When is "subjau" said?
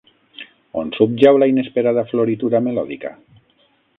0.99-1.37